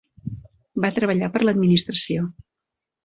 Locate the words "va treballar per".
0.85-1.43